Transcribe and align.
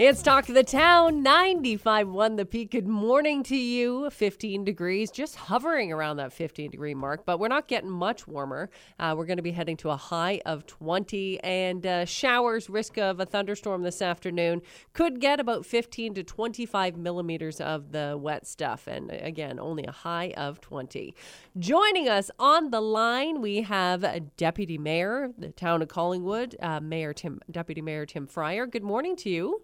It's 0.00 0.22
Talk 0.22 0.48
of 0.48 0.54
the 0.54 0.62
Town, 0.62 1.24
95.1 1.24 2.36
The 2.36 2.46
Peak. 2.46 2.70
Good 2.70 2.86
morning 2.86 3.42
to 3.42 3.56
you. 3.56 4.08
15 4.10 4.62
degrees, 4.62 5.10
just 5.10 5.34
hovering 5.34 5.92
around 5.92 6.18
that 6.18 6.32
15 6.32 6.70
degree 6.70 6.94
mark, 6.94 7.26
but 7.26 7.40
we're 7.40 7.48
not 7.48 7.66
getting 7.66 7.90
much 7.90 8.28
warmer. 8.28 8.70
Uh, 9.00 9.16
we're 9.18 9.26
going 9.26 9.38
to 9.38 9.42
be 9.42 9.50
heading 9.50 9.76
to 9.78 9.90
a 9.90 9.96
high 9.96 10.40
of 10.46 10.66
20 10.66 11.42
and 11.42 11.84
uh, 11.84 12.04
showers, 12.04 12.70
risk 12.70 12.96
of 12.96 13.18
a 13.18 13.26
thunderstorm 13.26 13.82
this 13.82 14.00
afternoon. 14.00 14.62
Could 14.92 15.20
get 15.20 15.40
about 15.40 15.66
15 15.66 16.14
to 16.14 16.22
25 16.22 16.96
millimeters 16.96 17.60
of 17.60 17.90
the 17.90 18.16
wet 18.16 18.46
stuff. 18.46 18.86
And 18.86 19.10
again, 19.10 19.58
only 19.58 19.82
a 19.82 19.90
high 19.90 20.32
of 20.36 20.60
20. 20.60 21.12
Joining 21.58 22.08
us 22.08 22.30
on 22.38 22.70
the 22.70 22.80
line, 22.80 23.40
we 23.40 23.62
have 23.62 24.06
Deputy 24.36 24.78
Mayor, 24.78 25.32
the 25.36 25.48
town 25.48 25.82
of 25.82 25.88
Collingwood, 25.88 26.54
uh, 26.62 26.78
Mayor 26.78 27.12
Tim, 27.12 27.40
Deputy 27.50 27.82
Mayor 27.82 28.06
Tim 28.06 28.28
Fryer. 28.28 28.64
Good 28.64 28.84
morning 28.84 29.16
to 29.16 29.28
you. 29.28 29.62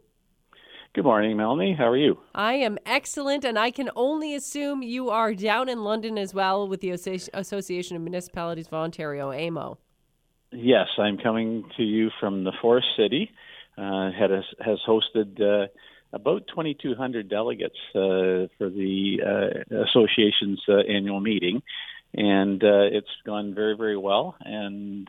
Good 0.95 1.02
morning, 1.02 1.36
Melanie. 1.36 1.75
How 1.75 1.89
are 1.89 1.96
you? 1.96 2.18
I 2.36 2.53
am 2.53 2.79
excellent, 2.86 3.44
and 3.44 3.58
I 3.58 3.72
can 3.72 3.90
only 3.96 4.36
assume 4.36 4.80
you 4.80 5.11
are 5.11 5.35
down 5.35 5.68
in 5.68 5.82
London 5.82 6.16
as 6.16 6.32
well 6.32 6.68
with 6.68 6.82
the 6.82 6.90
Association 6.90 7.96
of 7.96 8.02
Municipalities 8.02 8.68
of 8.68 8.75
Ontario, 8.75 9.32
AMO. 9.32 9.76
Yes, 10.52 10.86
I'm 10.96 11.18
coming 11.18 11.64
to 11.76 11.82
you 11.82 12.11
from 12.21 12.44
the 12.44 12.52
Forest 12.62 12.86
City. 12.96 13.32
Uh, 13.76 14.12
has, 14.12 14.44
has 14.64 14.79
hosted 14.86 15.40
uh, 15.40 15.66
about 16.12 16.46
2,200 16.46 17.29
delegates 17.29 17.74
uh, 17.96 18.46
for 18.57 18.71
the 18.71 19.18
uh, 19.26 19.76
association's 19.86 20.63
uh, 20.68 20.76
annual 20.88 21.18
meeting, 21.18 21.61
and 22.14 22.63
uh, 22.63 22.86
it's 22.93 23.08
gone 23.26 23.52
very, 23.52 23.76
very 23.76 23.96
well. 23.96 24.36
And 24.38 25.08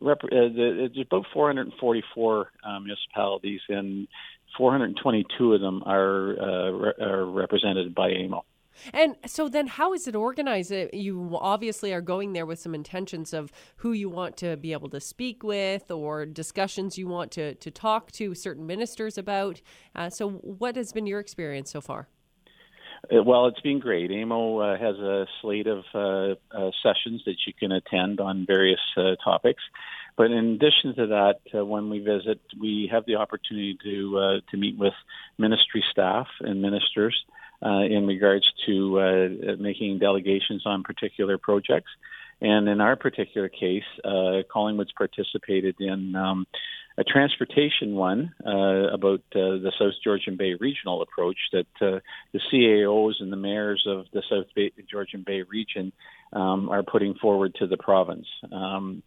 rep- 0.00 0.22
it's 0.32 0.96
about 0.98 1.26
444 1.34 2.50
municipalities, 2.80 3.60
and 3.68 4.08
422 4.56 5.54
of 5.54 5.60
them 5.60 5.82
are, 5.84 6.40
uh, 6.40 6.70
re- 6.70 6.92
are 7.00 7.24
represented 7.24 7.94
by 7.94 8.10
AMO. 8.10 8.44
And 8.92 9.16
so 9.26 9.48
then 9.48 9.66
how 9.66 9.92
is 9.92 10.06
it 10.06 10.14
organized? 10.14 10.72
Uh, 10.72 10.86
you 10.92 11.36
obviously 11.40 11.92
are 11.92 12.00
going 12.00 12.32
there 12.32 12.46
with 12.46 12.58
some 12.58 12.74
intentions 12.74 13.32
of 13.32 13.52
who 13.76 13.92
you 13.92 14.08
want 14.08 14.36
to 14.38 14.56
be 14.56 14.72
able 14.72 14.88
to 14.90 15.00
speak 15.00 15.42
with 15.42 15.90
or 15.90 16.26
discussions 16.26 16.96
you 16.98 17.08
want 17.08 17.30
to, 17.32 17.54
to 17.56 17.70
talk 17.70 18.12
to 18.12 18.34
certain 18.34 18.66
ministers 18.66 19.18
about. 19.18 19.60
Uh, 19.94 20.10
so 20.10 20.30
what 20.30 20.76
has 20.76 20.92
been 20.92 21.06
your 21.06 21.20
experience 21.20 21.70
so 21.70 21.80
far? 21.80 22.08
Uh, 23.04 23.22
well, 23.22 23.46
it's 23.46 23.60
been 23.60 23.78
great. 23.78 24.10
AMO 24.10 24.58
uh, 24.58 24.78
has 24.78 24.96
a 24.96 25.26
slate 25.40 25.66
of 25.66 25.84
uh, 25.94 26.34
uh, 26.56 26.70
sessions 26.82 27.22
that 27.26 27.36
you 27.46 27.52
can 27.58 27.72
attend 27.72 28.20
on 28.20 28.44
various 28.46 28.80
uh, 28.96 29.14
topics. 29.22 29.62
But 30.18 30.32
in 30.32 30.54
addition 30.56 30.96
to 30.96 31.06
that, 31.06 31.38
uh, 31.58 31.64
when 31.64 31.88
we 31.88 32.00
visit, 32.00 32.40
we 32.60 32.90
have 32.92 33.06
the 33.06 33.14
opportunity 33.14 33.78
to 33.84 34.40
to 34.50 34.56
meet 34.56 34.76
with 34.76 34.94
ministry 35.38 35.82
staff 35.90 36.26
and 36.40 36.60
ministers 36.60 37.16
in 37.62 38.06
regards 38.06 38.46
to 38.66 39.56
making 39.58 40.00
delegations 40.00 40.62
on 40.66 40.82
particular 40.82 41.38
projects. 41.38 41.90
And 42.40 42.68
in 42.68 42.80
our 42.80 42.96
particular 42.96 43.48
case, 43.48 43.88
Collingwood's 44.52 44.92
participated 44.92 45.76
in 45.80 46.14
um, 46.14 46.46
a 46.98 47.04
transportation 47.04 47.94
one 47.94 48.34
uh, 48.44 48.92
about 48.92 49.20
uh, 49.32 49.62
the 49.62 49.72
South 49.78 49.94
Georgian 50.02 50.36
Bay 50.36 50.54
regional 50.58 51.00
approach 51.00 51.36
that 51.52 51.66
uh, 51.80 52.00
the 52.32 52.40
CAOs 52.52 53.20
and 53.20 53.32
the 53.32 53.36
mayors 53.36 53.84
of 53.86 54.06
the 54.12 54.22
South 54.28 54.46
Bay, 54.56 54.72
Georgian 54.90 55.22
Bay 55.24 55.42
region 55.42 55.92
um, 56.32 56.68
are 56.68 56.82
putting 56.82 57.14
forward 57.14 57.54
to 57.60 57.68
the 57.68 57.76
province. 57.76 58.26
Um, 58.50 59.04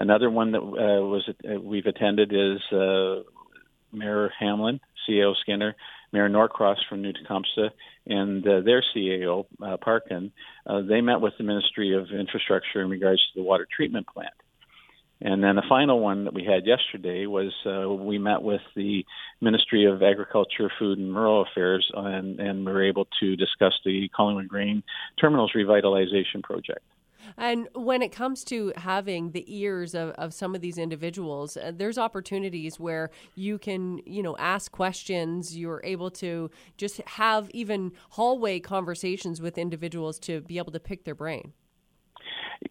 another 0.00 0.30
one 0.30 0.52
that 0.52 0.60
uh, 0.60 1.02
was 1.04 1.28
uh, 1.28 1.60
we've 1.60 1.86
attended 1.86 2.32
is 2.32 2.60
uh, 2.72 3.22
Mayor 3.92 4.32
Hamlin, 4.38 4.80
CEO 5.08 5.34
Skinner, 5.36 5.76
Mayor 6.12 6.28
Norcross 6.28 6.78
from 6.88 7.02
New 7.02 7.12
Tecumseth, 7.12 7.72
and 8.06 8.46
uh, 8.46 8.60
their 8.62 8.82
CAO, 8.82 9.46
uh, 9.62 9.76
Parkin. 9.76 10.32
Uh, 10.66 10.82
they 10.82 11.00
met 11.00 11.20
with 11.20 11.34
the 11.38 11.44
Ministry 11.44 11.94
of 11.94 12.10
Infrastructure 12.10 12.82
in 12.82 12.90
regards 12.90 13.20
to 13.20 13.40
the 13.40 13.44
water 13.44 13.66
treatment 13.70 14.06
plant. 14.06 14.34
And 15.22 15.44
then 15.44 15.56
the 15.56 15.62
final 15.68 16.00
one 16.00 16.24
that 16.24 16.32
we 16.32 16.44
had 16.44 16.66
yesterday 16.66 17.26
was 17.26 17.52
uh, 17.66 17.86
we 17.90 18.16
met 18.16 18.42
with 18.42 18.62
the 18.74 19.04
Ministry 19.42 19.84
of 19.84 20.02
Agriculture, 20.02 20.72
Food 20.78 20.98
and 20.98 21.14
Rural 21.14 21.42
Affairs, 21.42 21.90
and, 21.94 22.40
and 22.40 22.64
we 22.64 22.72
were 22.72 22.82
able 22.82 23.06
to 23.20 23.36
discuss 23.36 23.74
the 23.84 24.08
Collingwood 24.16 24.48
Grain 24.48 24.82
Terminals 25.20 25.52
Revitalization 25.54 26.42
Project. 26.42 26.80
And 27.36 27.68
when 27.74 28.02
it 28.02 28.10
comes 28.12 28.44
to 28.44 28.72
having 28.76 29.32
the 29.32 29.44
ears 29.46 29.94
of, 29.94 30.10
of 30.10 30.34
some 30.34 30.54
of 30.54 30.60
these 30.60 30.78
individuals, 30.78 31.56
uh, 31.56 31.72
there's 31.74 31.98
opportunities 31.98 32.78
where 32.78 33.10
you 33.34 33.58
can, 33.58 34.00
you 34.06 34.22
know, 34.22 34.36
ask 34.38 34.72
questions. 34.72 35.56
You're 35.56 35.80
able 35.84 36.10
to 36.12 36.50
just 36.76 36.98
have 37.06 37.50
even 37.50 37.92
hallway 38.10 38.60
conversations 38.60 39.40
with 39.40 39.58
individuals 39.58 40.18
to 40.20 40.40
be 40.42 40.58
able 40.58 40.72
to 40.72 40.80
pick 40.80 41.04
their 41.04 41.14
brain 41.14 41.52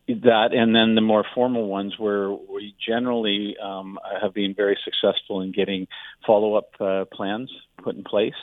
that, 0.07 0.53
and 0.53 0.75
then 0.75 0.95
the 0.95 1.01
more 1.01 1.25
formal 1.33 1.67
ones 1.67 1.95
where 1.97 2.31
we 2.31 2.75
generally 2.85 3.55
um, 3.57 3.97
have 4.21 4.33
been 4.33 4.53
very 4.53 4.77
successful 4.83 5.41
in 5.41 5.51
getting 5.51 5.87
follow 6.25 6.55
up 6.55 6.69
uh, 6.79 7.05
plans 7.11 7.51
put 7.81 7.95
in 7.95 8.03
place 8.03 8.33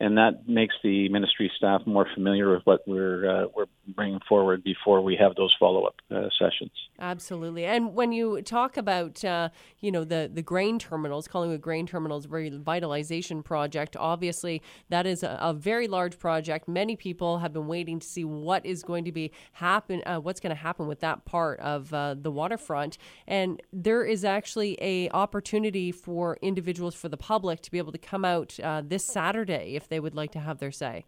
and 0.00 0.18
that 0.18 0.48
makes 0.48 0.74
the 0.82 1.08
ministry 1.08 1.50
staff 1.56 1.82
more 1.86 2.06
familiar 2.14 2.52
with 2.52 2.62
what 2.64 2.86
we're 2.86 3.28
uh, 3.28 3.46
we're 3.54 3.66
bringing 3.88 4.20
forward 4.28 4.64
before 4.64 5.00
we 5.00 5.16
have 5.16 5.34
those 5.36 5.54
follow 5.58 5.84
up 5.84 5.96
uh, 6.10 6.28
sessions. 6.38 6.72
Absolutely, 6.98 7.64
and 7.64 7.94
when 7.94 8.12
you 8.12 8.42
talk 8.42 8.76
about 8.76 9.24
uh, 9.24 9.48
you 9.80 9.90
know 9.90 10.04
the 10.04 10.30
the 10.32 10.42
grain 10.42 10.78
terminals, 10.78 11.28
calling 11.28 11.52
it 11.52 11.60
grain 11.60 11.86
terminals 11.86 12.26
revitalization 12.26 13.44
project, 13.44 13.96
obviously 13.96 14.62
that 14.88 15.06
is 15.06 15.22
a, 15.22 15.38
a, 15.40 15.54
very 15.54 15.86
large 15.88 16.18
project. 16.18 16.68
Many 16.68 16.96
people 16.96 17.38
have 17.38 17.52
been 17.52 17.66
waiting 17.66 18.00
to 18.00 18.06
see 18.06 18.24
what 18.24 18.66
is 18.66 18.82
going 18.82 19.04
to 19.04 19.12
be 19.12 19.32
happen, 19.52 20.02
uh, 20.06 20.18
what's 20.18 20.40
going 20.40 20.54
to 20.54 20.60
happen 20.60 20.86
with 20.86 21.00
that 21.00 21.24
part 21.24 21.60
of 21.60 21.92
uh, 21.94 22.14
the 22.14 22.30
waterfront, 22.30 22.98
and 23.26 23.62
there 23.72 24.04
is 24.04 24.24
actually 24.24 24.76
a 24.80 25.08
opportunity 25.10 25.92
for 25.92 26.38
individuals 26.42 26.94
for 26.94 27.08
the 27.08 27.16
public 27.16 27.60
to 27.62 27.70
be 27.70 27.78
able 27.78 27.92
to 27.92 27.98
come 27.98 28.24
out 28.24 28.58
uh, 28.60 28.82
this 28.84 29.04
Saturday 29.04 29.76
if 29.76 29.83
they 29.88 30.00
would 30.00 30.14
like 30.14 30.32
to 30.32 30.40
have 30.40 30.58
their 30.58 30.72
say. 30.72 31.04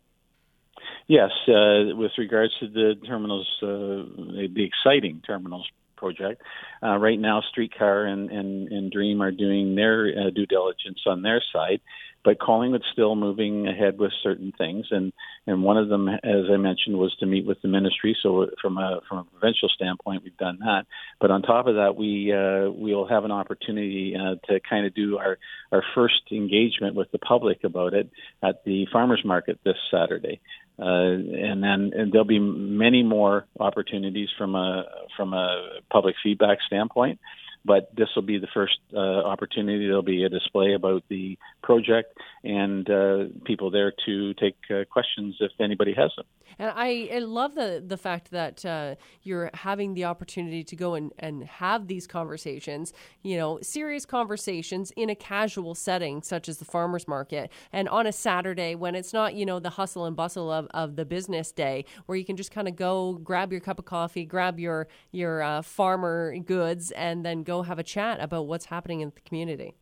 Yes, 1.06 1.30
uh, 1.48 1.96
with 1.96 2.12
regards 2.18 2.52
to 2.60 2.68
the 2.68 2.94
terminals, 3.06 3.46
uh, 3.62 3.66
the 3.66 4.64
exciting 4.64 5.22
terminals 5.26 5.66
project, 5.96 6.42
uh, 6.82 6.96
right 6.98 7.18
now 7.18 7.42
Streetcar 7.50 8.04
and, 8.04 8.30
and, 8.30 8.68
and 8.68 8.92
Dream 8.92 9.22
are 9.22 9.30
doing 9.30 9.74
their 9.74 10.08
uh, 10.08 10.30
due 10.30 10.46
diligence 10.46 11.00
on 11.06 11.22
their 11.22 11.42
side, 11.52 11.80
but 12.26 12.40
Collingwood's 12.40 12.84
still 12.92 13.14
moving 13.14 13.68
ahead 13.68 14.00
with 14.00 14.10
certain 14.24 14.52
things, 14.58 14.86
and 14.90 15.12
and 15.46 15.62
one 15.62 15.78
of 15.78 15.88
them, 15.88 16.08
as 16.08 16.50
I 16.52 16.56
mentioned, 16.56 16.98
was 16.98 17.14
to 17.20 17.26
meet 17.26 17.46
with 17.46 17.62
the 17.62 17.68
ministry. 17.68 18.16
So 18.20 18.48
from 18.60 18.78
a 18.78 19.00
from 19.08 19.18
a 19.18 19.24
provincial 19.24 19.68
standpoint, 19.68 20.24
we've 20.24 20.36
done 20.36 20.58
that. 20.58 20.86
But 21.20 21.30
on 21.30 21.42
top 21.42 21.68
of 21.68 21.76
that, 21.76 21.94
we 21.94 22.32
uh, 22.32 22.68
we'll 22.72 23.06
have 23.06 23.24
an 23.24 23.30
opportunity 23.30 24.16
uh, 24.16 24.34
to 24.48 24.58
kind 24.68 24.86
of 24.86 24.94
do 24.94 25.18
our 25.18 25.38
our 25.70 25.84
first 25.94 26.22
engagement 26.32 26.96
with 26.96 27.12
the 27.12 27.20
public 27.20 27.62
about 27.62 27.94
it 27.94 28.10
at 28.42 28.64
the 28.64 28.88
farmers 28.92 29.22
market 29.24 29.60
this 29.64 29.76
Saturday. 29.88 30.40
Uh, 30.80 30.82
and 30.84 31.62
then 31.62 31.92
and 31.94 32.12
there'll 32.12 32.26
be 32.26 32.40
many 32.40 33.04
more 33.04 33.46
opportunities 33.60 34.30
from 34.36 34.56
a 34.56 34.84
from 35.16 35.32
a 35.32 35.78
public 35.92 36.16
feedback 36.24 36.58
standpoint 36.66 37.20
but 37.66 37.94
this 37.96 38.08
will 38.14 38.22
be 38.22 38.38
the 38.38 38.48
first 38.54 38.78
uh, 38.94 38.98
opportunity. 38.98 39.86
There'll 39.86 40.02
be 40.02 40.24
a 40.24 40.28
display 40.28 40.74
about 40.74 41.02
the 41.08 41.38
project 41.62 42.16
and 42.44 42.88
uh, 42.88 43.24
people 43.44 43.70
there 43.70 43.92
to 44.06 44.34
take 44.34 44.56
uh, 44.70 44.84
questions 44.90 45.36
if 45.40 45.52
anybody 45.60 45.92
has 45.94 46.12
them. 46.16 46.26
And 46.58 46.72
I, 46.74 47.10
I 47.12 47.18
love 47.18 47.54
the 47.54 47.84
the 47.86 47.98
fact 47.98 48.30
that 48.30 48.64
uh, 48.64 48.94
you're 49.22 49.50
having 49.52 49.94
the 49.94 50.04
opportunity 50.04 50.64
to 50.64 50.76
go 50.76 50.94
and, 50.94 51.12
and 51.18 51.44
have 51.44 51.86
these 51.86 52.06
conversations, 52.06 52.92
you 53.22 53.36
know, 53.36 53.58
serious 53.60 54.06
conversations 54.06 54.90
in 54.96 55.10
a 55.10 55.14
casual 55.14 55.74
setting 55.74 56.22
such 56.22 56.48
as 56.48 56.58
the 56.58 56.64
farmers 56.64 57.06
market 57.06 57.50
and 57.72 57.88
on 57.88 58.06
a 58.06 58.12
Saturday 58.12 58.74
when 58.74 58.94
it's 58.94 59.12
not, 59.12 59.34
you 59.34 59.44
know, 59.44 59.58
the 59.58 59.70
hustle 59.70 60.06
and 60.06 60.16
bustle 60.16 60.50
of, 60.50 60.66
of 60.72 60.96
the 60.96 61.04
business 61.04 61.52
day 61.52 61.84
where 62.06 62.16
you 62.16 62.24
can 62.24 62.36
just 62.36 62.50
kind 62.50 62.68
of 62.68 62.76
go 62.76 63.14
grab 63.22 63.52
your 63.52 63.60
cup 63.60 63.78
of 63.78 63.84
coffee, 63.84 64.24
grab 64.24 64.58
your 64.58 64.88
your 65.12 65.42
uh, 65.42 65.60
farmer 65.60 66.38
goods 66.38 66.90
and 66.92 67.24
then 67.24 67.42
go 67.42 67.55
have 67.64 67.78
a 67.78 67.82
chat 67.82 68.20
about 68.20 68.46
what's 68.46 68.66
happening 68.66 69.00
in 69.00 69.12
the 69.14 69.20
community. 69.22 69.76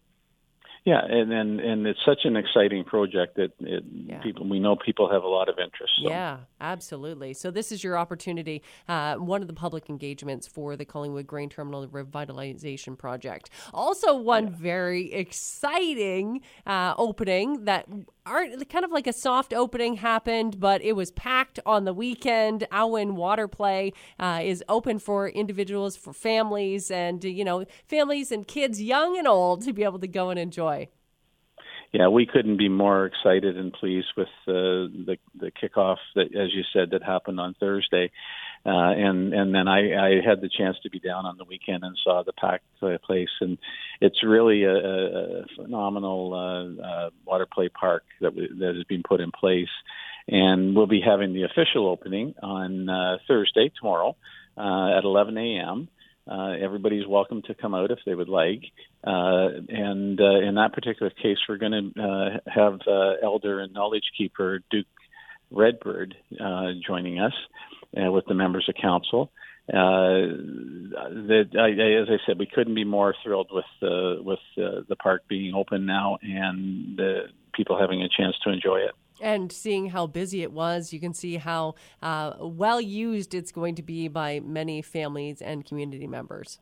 Yeah, 0.85 1.01
and 1.03 1.33
and, 1.33 1.61
and 1.61 1.87
it's 1.87 2.05
such 2.05 2.25
an 2.25 2.37
exciting 2.37 2.85
project 2.85 3.37
that 3.37 3.53
it, 3.61 3.85
yeah. 3.91 4.21
people 4.21 4.47
we 4.47 4.61
know 4.61 4.77
people 4.77 5.11
have 5.11 5.23
a 5.23 5.29
lot 5.29 5.49
of 5.49 5.59
interest. 5.59 5.95
So. 6.03 6.11
Yeah, 6.11 6.41
absolutely. 6.61 7.33
So 7.33 7.51
this 7.51 7.73
is 7.73 7.83
your 7.83 7.97
opportunity. 7.97 8.63
Uh, 8.87 9.15
one 9.15 9.41
of 9.41 9.49
the 9.49 9.55
public 9.55 9.89
engagements 9.89 10.47
for 10.47 10.77
the 10.77 10.85
Collingwood 10.85 11.27
Grain 11.27 11.49
Terminal 11.49 11.87
Revitalization 11.89 12.99
Project. 12.99 13.49
Also, 13.73 14.15
one 14.15 14.49
yeah. 14.49 14.53
very 14.57 15.13
exciting 15.15 16.43
uh, 16.67 16.93
opening 16.99 17.65
that 17.65 17.89
are 18.27 18.47
kind 18.71 18.85
of 18.85 18.91
like 18.91 19.07
a 19.07 19.13
soft 19.13 19.53
opening 19.53 19.97
happened, 19.97 20.59
but 20.59 20.83
it 20.83 20.93
was 20.93 21.11
packed 21.11 21.61
on 21.67 21.85
the 21.85 21.93
weekend. 21.93 22.67
Awen 22.73 23.13
Water 23.13 23.49
Play 23.49 23.93
uh, 24.19 24.41
is 24.43 24.65
open 24.69 24.99
for 24.99 25.29
individuals, 25.29 25.97
for 25.97 26.13
families, 26.13 26.91
and 26.91 27.23
you 27.25 27.45
know, 27.45 27.65
families 27.87 28.33
and 28.33 28.47
kids, 28.47 28.83
young 28.83 29.19
and 29.19 29.29
old, 29.29 29.63
to 29.63 29.73
be 29.73 29.85
able 29.85 29.99
to 29.99 30.09
go 30.09 30.31
and 30.31 30.39
enjoy. 30.39 30.74
Yeah, 31.95 32.09
we 32.09 32.27
couldn't 32.27 32.57
be 32.57 32.69
more 32.69 33.07
excited 33.07 33.57
and 33.57 33.73
pleased 33.73 34.09
with 34.17 34.27
uh, 34.49 34.91
the 35.07 35.17
the 35.39 35.53
kickoff 35.53 35.99
that, 36.17 36.35
as 36.35 36.53
you 36.53 36.65
said, 36.73 36.91
that 36.91 37.05
happened 37.05 37.39
on 37.39 37.55
Thursday. 37.61 38.11
Uh, 38.67 38.91
and 38.91 39.33
and 39.33 39.55
then 39.55 39.69
I, 39.69 39.95
I 39.95 40.11
had 40.27 40.41
the 40.41 40.49
chance 40.49 40.77
to 40.83 40.91
be 40.91 40.99
down 40.99 41.25
on 41.25 41.37
the 41.39 41.45
weekend 41.45 41.85
and 41.85 41.97
saw 42.03 42.25
the 42.25 42.33
packed 42.33 42.65
uh, 42.83 42.99
place, 43.07 43.29
and 43.41 43.59
it's 44.01 44.25
really 44.25 44.65
a, 44.65 44.75
a 44.75 45.45
phenomenal 45.55 46.35
uh, 46.35 46.83
uh, 46.85 47.11
water 47.25 47.47
play 47.47 47.69
park 47.69 48.03
that 48.21 48.35
that 48.35 48.75
has 48.75 48.85
been 48.89 49.05
put 49.09 49.21
in 49.21 49.31
place, 49.31 49.69
and 50.27 50.75
we'll 50.75 50.89
be 50.89 51.01
having 51.01 51.33
the 51.33 51.45
official 51.45 51.87
opening 51.87 52.35
on 52.43 52.89
uh, 52.89 53.19
Thursday 53.29 53.71
tomorrow 53.79 54.17
uh, 54.57 54.99
at 54.99 55.05
11 55.05 55.39
a.m. 55.39 55.89
Uh, 56.27 56.53
everybody's 56.59 57.07
welcome 57.07 57.43
to 57.43 57.55
come 57.55 57.75
out 57.75 57.91
if 57.91 57.99
they 58.07 58.15
would 58.15 58.31
like. 58.31 58.63
Uh, 59.07 59.49
and 59.69 60.19
uh, 60.19 60.41
in 60.41 60.55
that 60.55 60.73
particular 60.73 61.11
case, 61.11 61.37
we're 61.49 61.59
going 61.59 61.93
to 61.95 62.03
uh, 62.03 62.39
have 62.47 62.81
uh, 62.87 63.13
Elder 63.23 63.61
and 63.61 63.75
Knowledge 63.75 64.05
Keeper 64.17 64.61
Duke 64.71 64.87
Redbird 65.51 66.15
uh, 66.41 66.69
joining 66.87 67.21
us 67.21 67.35
with 67.93 68.25
the 68.27 68.35
members 68.35 68.67
of 68.69 68.75
council. 68.81 69.31
That, 69.69 71.47
I, 71.59 72.03
as 72.03 72.09
I 72.09 72.27
said, 72.27 72.39
we 72.39 72.47
couldn't 72.47 72.75
be 72.75 72.85
more 72.85 73.15
thrilled 73.23 73.51
with 73.53 73.65
uh, 73.83 74.23
with 74.23 74.41
the 74.57 74.97
park 75.01 75.23
being 75.29 75.55
open 75.55 75.87
now 75.87 76.19
and 76.23 76.97
the 76.97 77.25
people 77.55 77.79
having 77.79 78.03
a 78.03 78.09
chance 78.09 78.35
to 78.45 78.51
enjoy 78.51 78.79
it. 78.79 78.95
And 79.25 79.51
seeing 79.51 79.89
how 79.89 80.07
busy 80.07 80.43
it 80.43 80.53
was, 80.53 80.93
you 80.93 81.01
can 81.01 81.15
see 81.15 81.39
how 81.39 81.77
uh, 82.03 82.35
well 82.41 82.79
used 82.79 83.33
it's 83.33 83.53
going 83.53 83.75
to 83.77 83.83
be 83.83 84.07
by 84.07 84.41
many 84.41 84.83
families 84.83 85.41
and 85.41 85.65
community 85.65 86.07
members. 86.07 86.59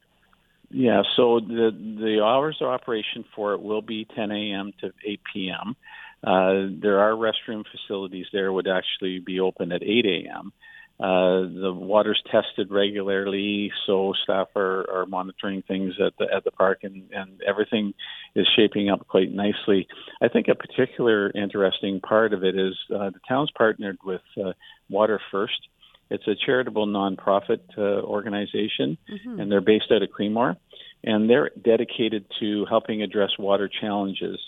Yeah, 0.70 1.02
so 1.16 1.40
the 1.40 1.70
the 1.72 2.22
hours 2.24 2.58
of 2.60 2.68
operation 2.68 3.24
for 3.34 3.52
it 3.54 3.60
will 3.60 3.82
be 3.82 4.06
10 4.14 4.30
a.m. 4.30 4.72
to 4.80 4.92
8 5.04 5.20
p.m. 5.32 5.76
Uh, 6.22 6.70
there 6.80 7.00
are 7.00 7.12
restroom 7.14 7.64
facilities 7.68 8.26
there 8.32 8.52
would 8.52 8.68
actually 8.68 9.18
be 9.18 9.40
open 9.40 9.72
at 9.72 9.82
8 9.82 10.06
a.m. 10.06 10.52
Uh, 11.02 11.50
the 11.60 11.72
water's 11.74 12.22
tested 12.30 12.70
regularly, 12.70 13.72
so 13.86 14.12
staff 14.22 14.46
are, 14.54 14.88
are 14.88 15.04
monitoring 15.06 15.60
things 15.66 15.94
at 15.98 16.12
the 16.16 16.32
at 16.32 16.44
the 16.44 16.52
park, 16.52 16.78
and, 16.84 17.10
and 17.10 17.40
everything 17.44 17.92
is 18.36 18.46
shaping 18.54 18.88
up 18.88 19.08
quite 19.08 19.32
nicely. 19.32 19.88
I 20.22 20.28
think 20.28 20.46
a 20.46 20.54
particular 20.54 21.32
interesting 21.34 22.00
part 22.00 22.32
of 22.32 22.44
it 22.44 22.56
is 22.56 22.78
uh, 22.94 23.10
the 23.10 23.18
town's 23.28 23.50
partnered 23.50 23.98
with 24.04 24.20
uh, 24.38 24.52
Water 24.88 25.20
First. 25.32 25.66
It's 26.08 26.28
a 26.28 26.36
charitable 26.46 26.86
nonprofit 26.86 27.62
uh, 27.76 28.02
organization, 28.06 28.96
mm-hmm. 29.10 29.40
and 29.40 29.50
they're 29.50 29.60
based 29.60 29.90
out 29.90 30.02
of 30.02 30.10
Creemore, 30.10 30.56
and 31.02 31.28
they're 31.28 31.50
dedicated 31.60 32.26
to 32.38 32.64
helping 32.66 33.02
address 33.02 33.30
water 33.40 33.68
challenges 33.80 34.38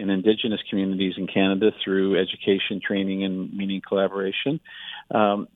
in 0.00 0.10
Indigenous 0.10 0.60
communities 0.68 1.14
in 1.16 1.26
Canada 1.26 1.70
through 1.84 2.18
education, 2.18 2.80
training, 2.84 3.24
and 3.24 3.52
meaning 3.52 3.82
collaboration. 3.86 4.58
Um, 5.10 5.48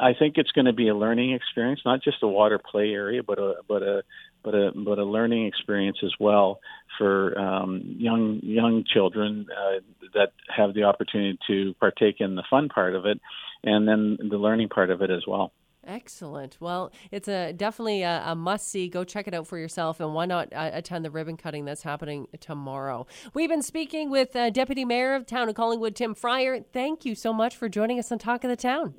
I 0.00 0.14
think 0.18 0.34
it's 0.36 0.52
going 0.52 0.66
to 0.66 0.72
be 0.72 0.88
a 0.88 0.94
learning 0.94 1.32
experience, 1.32 1.80
not 1.84 2.02
just 2.02 2.18
a 2.22 2.28
water 2.28 2.58
play 2.58 2.90
area, 2.90 3.22
but 3.22 3.38
a 3.38 3.54
but 3.66 3.82
a 3.82 4.02
but 4.44 4.54
a 4.54 4.72
but 4.74 4.98
a 4.98 5.04
learning 5.04 5.46
experience 5.46 5.98
as 6.04 6.12
well 6.20 6.60
for 6.98 7.38
um, 7.38 7.96
young 7.98 8.40
young 8.42 8.84
children 8.84 9.46
uh, 9.50 9.80
that 10.14 10.32
have 10.54 10.74
the 10.74 10.84
opportunity 10.84 11.38
to 11.46 11.74
partake 11.80 12.16
in 12.20 12.34
the 12.34 12.44
fun 12.50 12.68
part 12.68 12.94
of 12.94 13.06
it, 13.06 13.20
and 13.64 13.88
then 13.88 14.18
the 14.30 14.38
learning 14.38 14.68
part 14.68 14.90
of 14.90 15.02
it 15.02 15.10
as 15.10 15.22
well. 15.26 15.52
Excellent. 15.86 16.58
Well, 16.60 16.92
it's 17.10 17.26
a 17.26 17.52
definitely 17.52 18.02
a, 18.02 18.22
a 18.26 18.34
must 18.34 18.68
see. 18.68 18.88
Go 18.88 19.02
check 19.04 19.26
it 19.26 19.34
out 19.34 19.46
for 19.46 19.58
yourself, 19.58 19.98
and 20.00 20.14
why 20.14 20.26
not 20.26 20.52
uh, 20.52 20.70
attend 20.72 21.04
the 21.04 21.10
ribbon 21.10 21.36
cutting 21.36 21.64
that's 21.64 21.82
happening 21.82 22.26
tomorrow? 22.38 23.06
We've 23.32 23.48
been 23.48 23.62
speaking 23.62 24.10
with 24.10 24.36
uh, 24.36 24.50
Deputy 24.50 24.84
Mayor 24.84 25.14
of 25.14 25.26
Town 25.26 25.48
of 25.48 25.54
Collingwood, 25.54 25.96
Tim 25.96 26.14
Fryer. 26.14 26.60
Thank 26.72 27.04
you 27.04 27.14
so 27.14 27.32
much 27.32 27.56
for 27.56 27.68
joining 27.68 27.98
us 27.98 28.12
on 28.12 28.18
Talk 28.18 28.44
of 28.44 28.50
the 28.50 28.56
Town. 28.56 28.94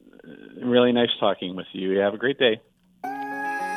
Really 0.61 0.91
nice 0.91 1.09
talking 1.19 1.55
with 1.55 1.67
you. 1.73 1.97
Have 1.99 2.13
a 2.13 2.17
great 2.17 2.39
day. 2.39 2.61